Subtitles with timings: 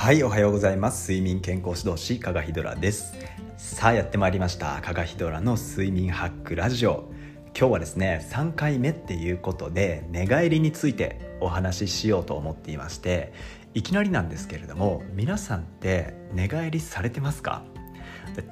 [0.00, 1.10] はいおはようございます。
[1.10, 3.14] 睡眠健康指導士加賀ひどらです。
[3.56, 4.80] さあやってまいりました。
[4.80, 7.10] 加賀ひどらの睡眠ハックラジオ。
[7.46, 13.32] 今日はですね3回目っていうことで寝返りについてお話ししようと思っていまして
[13.74, 17.64] いきなりなんですけれども皆さんって寝返りされてますか？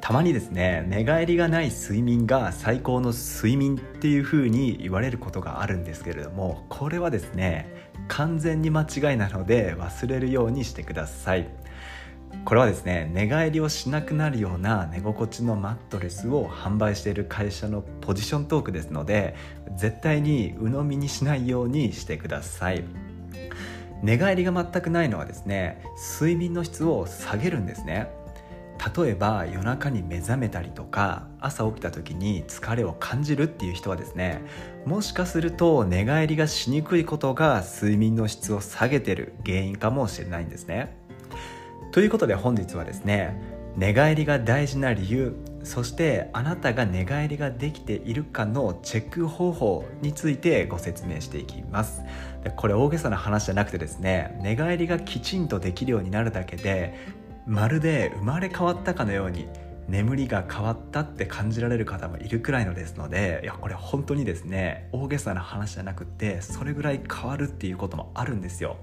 [0.00, 11.48] たまにですね寝返りがない睡眠が最高の睡眠っていう風に言われることがあるんですけれどもこれはですね完全に間違いなので忘れるようにしてください。
[12.44, 19.34] これはですね寝返りをしなくなるような寝心地のマットレスを販売している会社のポジショントークですので
[19.76, 22.84] 絶対に鵜呑みにしないようにしてください。
[24.02, 25.82] 寝返りが全くないのはですね
[26.20, 28.10] 睡眠の質を下げるんですね。
[28.96, 34.42] 例えば夜中に目覚めたりとか朝起きた時に疲れを感じるっていう人はですね
[34.84, 40.96] もしかすると寝返りがしにくいことが睡眠の質を下げてる原因かもしれないんですね。
[41.92, 43.40] ということで本日はですね
[43.76, 52.02] 寝返りが大事な理由そしてあなたが寝返りができているかのチェック方法についてご説明していきます。
[52.56, 56.94] これ大げさな話じゃなくてですね寝返りがきちんとできるようになるだけで
[57.46, 59.46] まるで生まれ変わったかのように
[59.88, 68.76] 眠りが変わったって感じられる方もいるくらいのですのでいやこれ本当にですね大げさな話じゃなくてそれぐらい変わるっていうこともあるんですよ。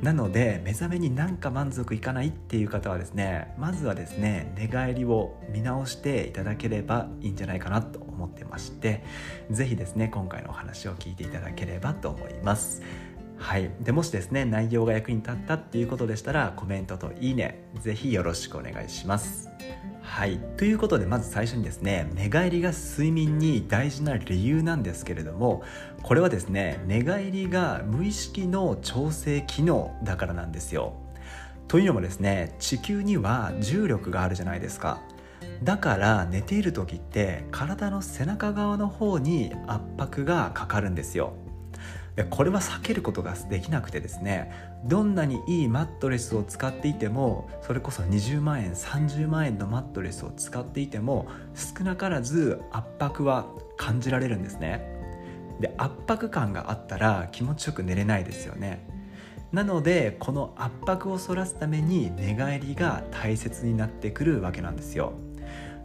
[0.00, 9.04] なので目覚めになんか満足いかないっていう方はですねまずはですね寝返りを見直していただければいいんじゃないかなと思ってまして
[9.50, 12.82] 是非ですね今回のお話を聞いていただければと思います。
[13.42, 19.50] はい、でもしですね内容が役に立ったっていうことでしたらコメントといいねぜひよろしくお願いします。
[20.00, 20.38] はい。
[20.56, 25.64] ということでまず最初にですね寝返りが睡眠に大事な理由なんですけれども
[26.02, 30.94] これはですね寝返りが無意識の調整機能だからなんですよ。
[31.66, 35.02] というのもですね地球には重力があるじゃないですか。
[35.64, 41.34] だから寝ている時って体の背中側の方に圧迫がかかるんですよ。
[42.28, 44.52] これは避けることができなくてですね
[44.84, 53.46] どんなにいいマットレスを使っていてもそれこそ20万円30万円のマットレスを使っていても少なからず圧迫は
[53.78, 54.92] 感じられるんですね。
[55.60, 58.86] で圧迫感があったら気持ちよく寝れないですよね。
[59.52, 65.12] なのでこの圧迫をそらすために寝返りが大切になってくるわけなんですよ。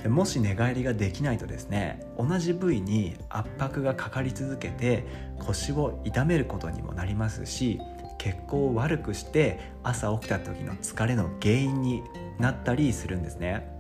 [0.08, 5.06] もし寝返りができないとですね同じ部位に圧迫がかかり続けて
[5.40, 7.80] 腰を痛めることにもなりますし
[8.18, 12.04] 血行を悪くして朝起きた時の疲れの原因に
[12.40, 13.78] なったりするんですね。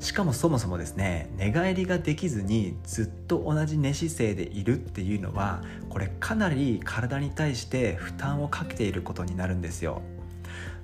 [0.00, 10.02] しかもそもそもですね寝返りができずにずっと同じ寝姿勢でいるっていうのはこれかなり体に対して負担をかけていることになるんですよ。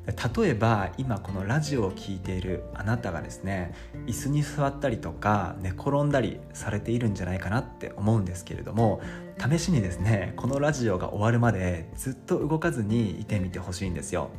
[0.06, 3.72] 例えば今このラジオを聴いているあなたがですね
[4.06, 9.00] 椅子に座ったりとか寝転んだりされているんじゃないかなって思うんですけれども
[9.38, 14.30] 試しにですねこのラジオが終わるまでずっと動かずにいてみてほしいんですよ。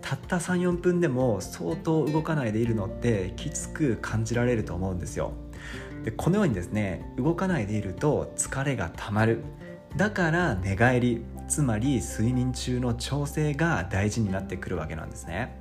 [0.00, 5.32] たった34分でも相当動かないでいるのってきつく感じられると思うんですよ。
[6.04, 9.44] でこのようにですね動かないでいると疲れがたまる。
[9.96, 15.56] だから寝返りつまり睡眠中の調整が大事になってくるわけなんですね、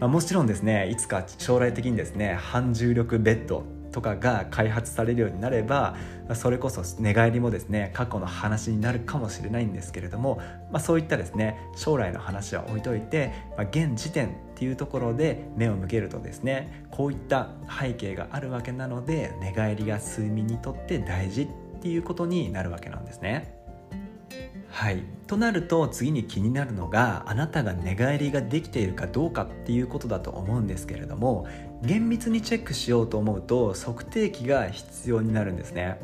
[0.00, 5.96] まあ、もちろんですねいつか将来的にですね反重力ベッドとかが開発されるようになれば
[6.34, 17.48] それこそ寝返りもですね過去の話になるかもしれないんですけれども、まあ、そういったですね将来の話は置いといて、まあ、現時点っていうところで目を向けるとですねこういった
[17.80, 21.48] 背景があるわけなので寝返りが睡眠にとって大事っ
[21.80, 23.57] ていうことになるわけなんですね。
[24.70, 31.46] はい、となると次に気になるのがあなたが寝返りができているかどうかっていうことだと思うんですけれども
[31.82, 35.98] 厳密にチェックしようと思うと測定器が必要になるんですね。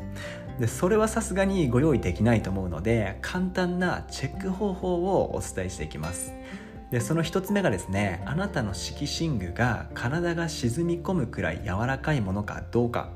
[0.59, 6.33] でそれはさすがにご用意できないと思うので簡単なチェック方法をお伝えしていきます。
[6.91, 13.09] でその1つ目がですねあなたの色寝具が体が沈み込むくらい柔らかいものかどうか。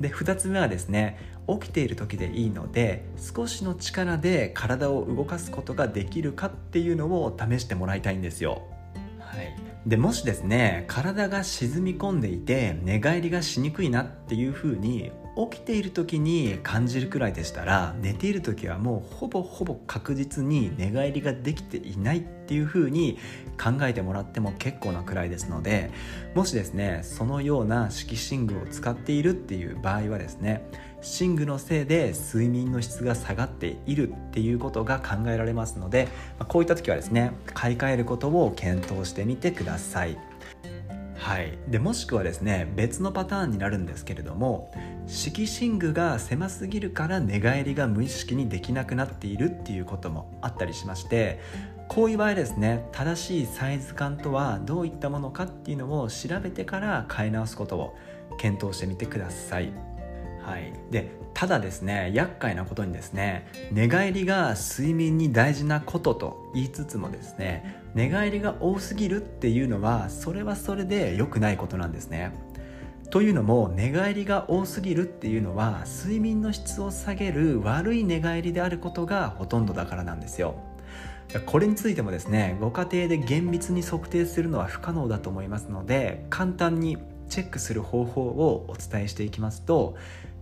[0.00, 8.62] で2つ目はですね起きている時でいいので少しの力で体を動かすことができるかっていうのを試してもらいたいんですよ。
[9.18, 9.54] はい、
[9.86, 15.12] でもしですね体が沈み込んでいて寝返りがしにくいなっていう風に
[15.50, 23.18] 起きている時に感じるくらいでしたら寝ている時はもうほぼほぼ確実に寝返りができていないっていう風に
[23.62, 25.92] 考えてもらっても結構なくらいですので
[26.34, 30.68] もしですねそのような色寝具を使っているっていう場合はですね
[31.02, 36.08] 寝具のせいで睡眠の質が下がっているっていうことが考えられますので
[36.48, 40.18] こういった時はですね買い替えることを検討してみてください
[41.18, 44.72] はい、でもしくはですね別のパターンになるんですけれども
[45.06, 51.40] 敷寝具が狭すぎるから寝返りが無意識にできなくなっているっていうこともあったりしまして
[51.88, 57.96] こういう場合ですね正しいサイズ感とはどういったものかっていうのを調べてから買い直すことを
[58.38, 59.87] 検討してみてください。
[60.48, 72.32] はい、でただですね厄介なことにですね寝返りが睡眠に大事なことと言いつつもですね寝返りが多すぎるっていうのはそれはそれで良くないことなんですね。
[73.10, 80.56] というのも寝返りが多すぎるっていうのは睡眠の質を下げる悪い寝返りであることがほとんどだからなんですよ。
[81.46, 86.96] これについてもですねご家庭で厳密に測定するのは不可能だと思いますので簡単に
[87.28, 89.96] チェックする方法をお伝えしていきますと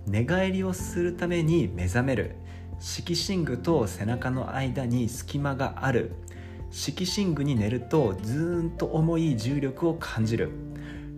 [0.06, 2.36] 寝返りをするために目覚める。
[2.78, 6.12] 色寝具と背中の間に隙間がある。
[6.70, 10.50] 色寝具に寝るとずーんと重い重力を感じる。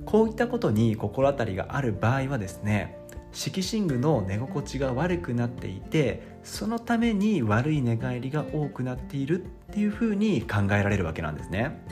[0.08, 2.96] こういったことに心当たりがある場合はですね
[3.30, 11.84] 色寝具の寝心地が悪くなっていてそのために悪い寝返りが多くなっているっていうふうに考えられるわけなんですね。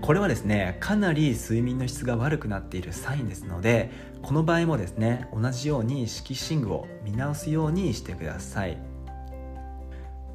[0.00, 3.90] これはですねかなり睡眠の質が悪くなっているサインですので
[4.22, 8.78] この場合もですね同じように色寝具を見直すようにしてください。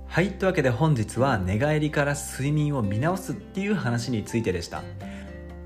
[0.07, 4.83] はいというわけで本日は寝返りから睡眠を見直すっていう話についてでした。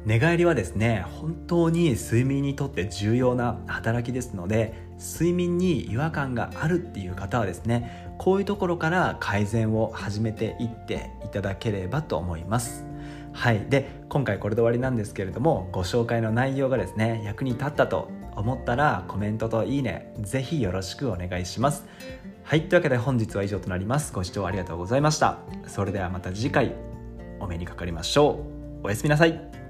[0.05, 12.90] 寝返りはですね本当に睡眠にとって重要な働きですので睡眠に違和感があるっていう方はですねこういうところから改善を始めていっていただければと思います。
[13.33, 13.65] はい。
[13.69, 21.85] で今回これで終わりなんですけれどもご紹介の内容がですね役に立ったと思ったらコメントといいねぜひよろしくお願いします。
[22.43, 22.67] はい。
[22.67, 24.13] というわけで本日は以上となります。
[24.13, 25.37] ご視聴ありがとうございました。
[25.67, 26.73] それではまた次回
[27.39, 28.43] お目にかかりましょ
[28.83, 28.87] う。
[28.87, 29.60] おやすみなさい。